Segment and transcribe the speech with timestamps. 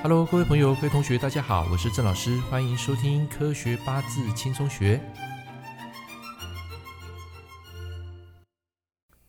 [0.00, 4.96] Hello，各位朋友、各位同学，大家好，我是郑老师，欢迎收听《科学八字轻松学》。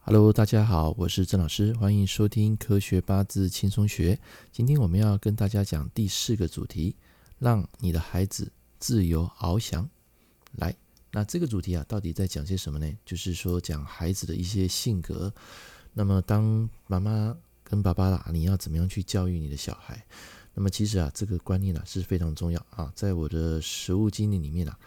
[0.00, 4.16] Hello，大家好，我是郑老师，欢迎收听《科学八字轻松学》。
[4.50, 6.96] 今天我们要跟大家讲第四个主题，
[7.38, 9.88] 让你的孩子自由翱翔。
[10.56, 10.74] 来，
[11.12, 12.92] 那这个主题啊，到底在讲些什么呢？
[13.04, 15.32] 就是说讲孩子的一些性格。
[15.94, 20.04] 那么，当妈妈跟爸爸啦，你要怎么样去教育你的小孩？
[20.58, 22.90] 那么，其实啊，这个观念啊是非常重要啊。
[22.96, 24.78] 在我的实务经历里面啊，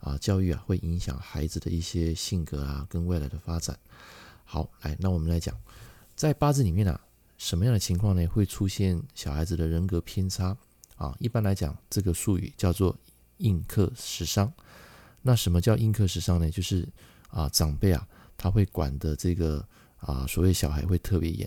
[0.00, 3.78] 啊，教育啊会影响孩子的一些性格啊，跟未来的发展。
[4.46, 5.54] 好，来，那我们来讲，
[6.16, 6.98] 在八字里面啊，
[7.36, 10.56] 什么样的情况呢会出现小孩子的人格偏差
[10.96, 11.14] 啊？
[11.20, 12.96] 一般来讲，这个术语叫做
[13.36, 14.50] 印克食伤。
[15.20, 16.50] 那什么叫印克食伤呢？
[16.50, 16.88] 就是
[17.28, 19.62] 啊，长辈啊，他会管的这个
[19.98, 21.46] 啊，所谓小孩会特别严。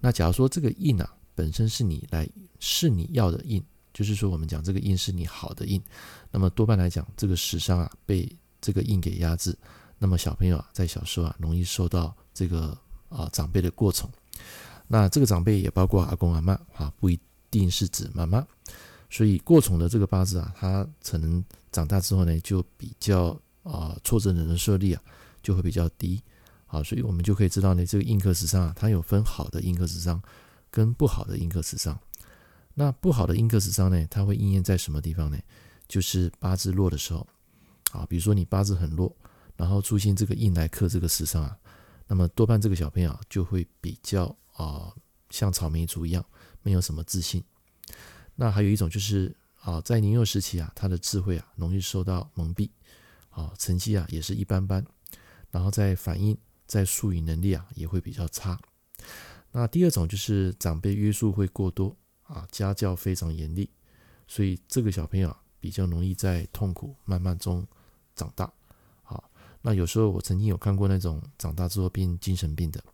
[0.00, 3.62] 那假如说这个印啊，本身是你来是你要的印，
[3.94, 5.80] 就是说我们讲这个印是你好的印，
[6.32, 8.28] 那么多半来讲，这个食伤啊被
[8.60, 9.56] 这个印给压制。
[9.98, 12.76] 那么小朋友啊，在小时候啊，容易受到这个
[13.08, 14.10] 啊长辈的过宠。
[14.88, 17.18] 那这个长辈也包括阿公阿妈啊，不一
[17.50, 18.46] 定是指妈妈。
[19.08, 25.02] 所以过宠的这个八字啊，他可能长大之后呢，就比较啊挫折的忍受力啊，
[25.42, 26.22] 就会比较低。
[26.66, 30.20] 好，所以我们就可以知道呢，这个印克食伤啊，它有分好的印克食伤
[30.76, 31.98] 跟不好的印克食伤。
[32.74, 35.38] 那不好的印克食伤呢，它会应验在什么地方呢？
[35.88, 37.26] 就是八字弱的时候
[37.92, 39.10] 啊，比如说你八字很弱。
[39.56, 41.56] 然后出现这个印来克这个时伤啊，
[42.06, 44.92] 那么多半这个小朋友就会比较啊、
[45.30, 46.22] 像草莓族一样，
[46.62, 47.42] 没有什么自信。
[48.34, 52.68] 那还有一种就是啊，在年幼时期啊，他的智慧啊容易受到蒙蔽，
[53.30, 54.84] 啊，成绩啊也是一般般，
[55.50, 58.60] 然后在反应、在术语能力啊也会比较差。
[59.58, 63.70] 那第二种就是长辈约束会过多啊，家教非常严厉，
[64.26, 67.66] 所以这个小朋友比较容易在痛苦慢慢中
[68.14, 68.52] 长大。
[69.02, 69.30] 好
[69.62, 72.84] 那有时候我曾经有看过那种长大之后变精神病的，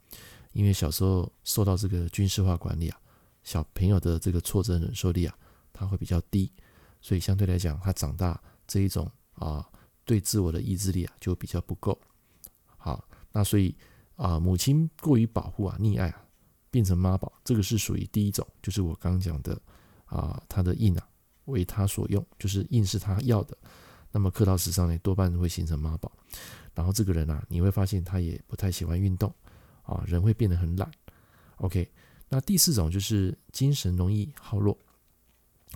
[0.52, 3.00] 因为小时候受到这个军事化管理啊，
[3.42, 5.36] 小朋友的这个挫折忍受力啊，
[5.72, 6.52] 他会比较低，
[7.00, 9.68] 所以相对来讲，他长大这一种啊，
[10.04, 12.00] 对自我的意志力啊就比较不够。
[12.76, 13.74] 好，那所以
[14.14, 16.24] 啊，母亲过于保护啊、溺爱啊，
[16.72, 19.60] 变成妈宝，这个是属于第一种，就是我刚讲的
[20.06, 21.08] 啊，他的印啊
[21.44, 23.56] 为他所用，就是印是他要的，
[24.10, 26.10] 那么刻到食伤呢，多半会形成妈宝。
[26.74, 29.32] 然后这个人啊，你会发现他也不太喜欢运动，
[29.82, 30.90] 啊，人会变得很懒。
[31.56, 31.86] OK，
[32.30, 34.76] 那第四种就是精神容易耗弱，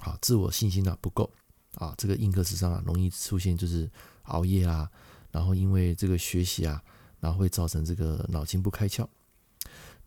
[0.00, 1.30] 啊，自我信心啊不够，
[1.74, 3.90] 啊，这个印克食伤啊容易出现就是
[4.22, 4.90] 熬夜啊，
[5.30, 6.82] 然后因为这个学习啊，
[7.20, 9.06] 然后会造成这个脑筋不开窍。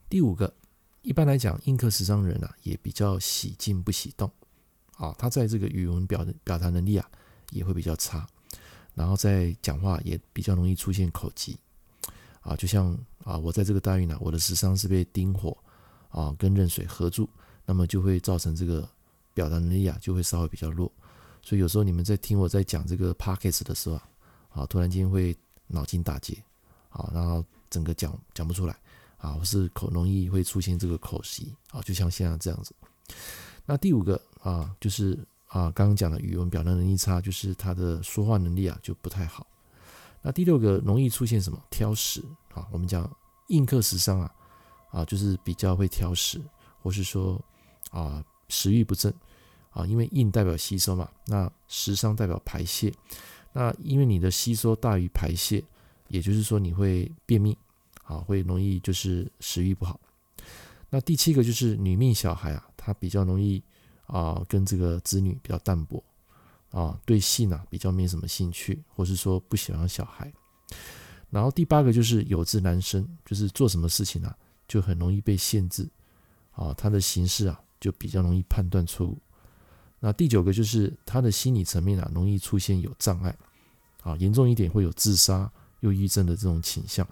[0.10, 0.52] 第五个，
[1.10, 4.32] 一般来讲，印克食伤人啊也比较喜静不喜动，
[4.96, 7.10] 啊，他在这个语文表表达能力啊
[7.50, 8.28] 也会比较差。
[8.94, 11.58] 然后在讲话也比较容易出现口疾，
[12.42, 15.58] 啊，就像啊，我在这个大运呢，我的时伤是被丁火
[16.10, 17.28] 啊跟壬水合住，
[17.66, 18.88] 那么就会造成这个
[19.34, 20.92] 表达能力啊就会稍微比较弱，
[21.42, 24.10] 所以有时候你们在听我在讲这个 podcast 的时候啊，
[24.50, 26.36] 啊，突然间会脑筋打结，
[26.90, 28.78] 啊，然后整个讲讲不出来，
[29.20, 32.74] 啊，或是口容易会出现这个口疾，啊，就像现在这样子。
[33.66, 35.20] 那第五个啊，就是。
[35.50, 39.48] 啊，刚刚讲的语文表达能力差，就是他的说话能力啊就不太好。
[40.22, 42.68] 那第六个容易出现什么挑食啊？
[42.72, 43.12] 我们讲
[43.48, 44.32] 硬克食伤啊，
[44.92, 46.40] 啊就是比较会挑食，
[46.84, 47.44] 或是说
[47.90, 49.12] 啊食欲不振
[49.72, 52.94] 啊，因为硬代表吸收嘛，那食伤代表排泄，
[53.52, 55.64] 那因为你的吸收大于排泄，
[56.10, 57.58] 也就是说你会便秘
[58.10, 59.98] 啊，会容易就是食欲不好。
[60.90, 63.64] 那第七个就是女命小孩啊，他比较容易。
[64.12, 66.04] 啊，跟这个子女比较淡薄，
[66.72, 70.34] 啊，对性啊比较没什么兴趣，或是说不喜欢小孩。
[71.30, 74.36] 然后第八个就是有志难伸，就是做什么事情啊
[74.68, 75.88] 就很容易被限制，
[76.54, 79.16] 啊，他的行事啊就比较容易判断错误。
[80.00, 83.38] 那第九个就是他的心理层面啊容易出现有障碍，
[84.02, 85.52] 啊，严重一点会有自杀、
[85.82, 87.08] 忧郁症的这种倾向。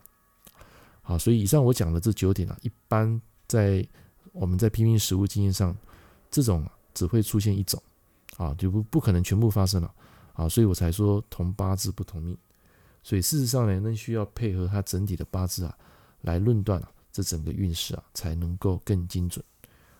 [1.08, 3.88] 好，所以以上我讲的这九点啊，一般在
[4.34, 5.76] 我们在批命实务经验上，
[6.30, 6.68] 这种。
[6.98, 7.80] 只会出现一种，
[8.38, 9.94] 啊，就不不可能全部发生了，
[10.34, 12.36] 啊，所以我才说同八字不同命，
[13.04, 15.78] 所以事实上呢，那需要配合他整体的八字啊，
[16.22, 19.46] 来论断啊，这整个运势啊，才能够更精准，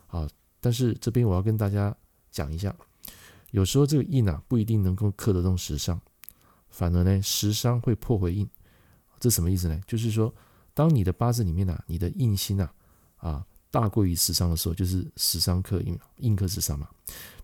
[0.08, 0.28] 啊，
[0.60, 1.96] 但是这边我要跟大家
[2.32, 2.76] 讲一下，
[3.52, 6.02] 有时候这个印啊，不一定能够克得动食伤，
[6.72, 8.50] 反而呢，食伤会破回印，
[9.20, 9.80] 这什么意思呢？
[9.86, 10.34] 就是说，
[10.78, 12.72] 当你的八字里面呢、你的印星啊，
[13.18, 13.46] 啊。
[13.70, 16.88] 大过于食伤的时候，就是食伤克印，印克食伤嘛。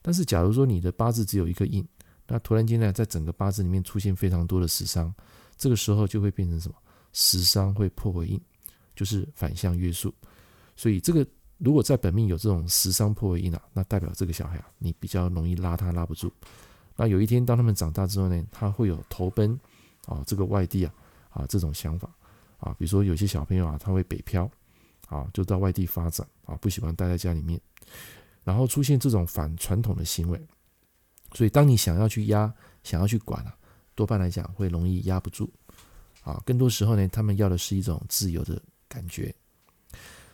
[0.02, 1.86] 但是假如说你的八字只有一个印，
[2.26, 5.14] 那突然间呢，在整个八字里面出现非常多的食伤，
[5.58, 6.76] 这个时候就会变成什么？
[7.12, 8.40] 食伤会破为印，
[8.96, 10.14] 就是反向约束。
[10.78, 11.28] 所以这个
[11.58, 16.32] 如果在本命有这种食伤破为印啊，那代表这个小孩啊，你比较容易拉他拉不住。
[16.96, 19.60] 那有一天当他们长大之后呢，他会有投奔
[20.06, 20.94] 啊这个外地啊
[21.30, 22.10] 啊这种想法
[22.64, 24.50] 啊，比如说有些小朋友啊，他会北漂
[25.10, 27.60] 啊，就到外地发展啊，不喜欢待在家里面，
[28.44, 30.42] 然后出现这种反传统的行为。
[31.34, 33.54] 所以当你想要去压、想要去管啊，
[33.96, 35.52] 多半来讲会容易压不住
[36.24, 36.42] 啊。
[36.46, 39.36] 更多时候呢，他们要的是一种自由的感觉。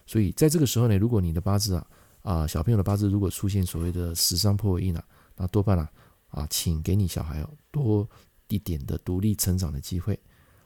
[0.05, 1.87] 所以在这个时候呢，如果你的八字啊
[2.21, 5.03] 啊小朋友的八字如果出现所谓的十伤破印啊，
[5.35, 5.91] 那多半啊
[6.29, 8.07] 啊，请给你小孩哦多
[8.49, 10.19] 一点的独立成长的机会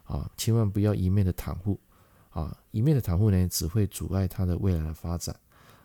[0.04, 1.80] 啊，千万不要一面的袒护
[2.30, 5.36] 啊，一面的袒护呢只会阻碍他的未来的发展。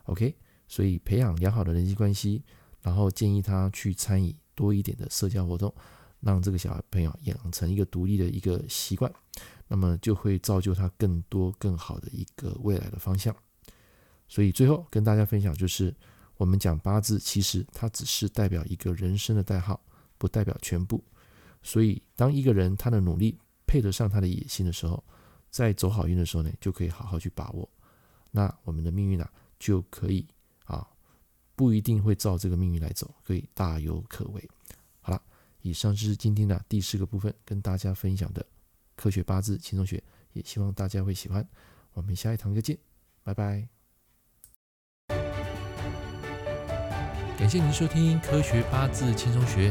[0.04, 0.34] OK，
[0.66, 2.42] 所以培养良好的人际关系，
[2.82, 5.72] 然后建议他去参与多一点的社交活动，
[6.20, 9.12] 让这个小朋友养成一个独立的一个习惯，
[9.68, 13.34] 那么就会造就他更多更好的一个未来的方向。
[14.26, 15.94] 所以最后跟大家分享，就是
[16.36, 19.80] 我们讲八字，其实它只是代表一个人生的代号，
[20.16, 21.02] 不代表全部。
[21.62, 23.38] 所以当一个人他的努力
[23.68, 25.04] 配得上他的野心的时候，
[25.50, 27.68] 在走好运的时候呢，就可以好好去把握。
[28.30, 29.28] 那我们的命运呢，
[29.58, 30.26] 就可以
[30.64, 30.88] 啊，
[31.54, 34.50] 不一定会照这个命运来走，可以大有可为。
[35.00, 35.22] 好了，
[35.60, 38.44] 以上是今天的第四个部分，跟大家分享的
[38.96, 41.46] 科学八字轻松学，也希望大家会喜欢。
[41.92, 42.78] 我们下一堂课见，
[43.22, 43.68] 拜拜。
[47.38, 49.70] 感谢您收听《科学八字轻松学》，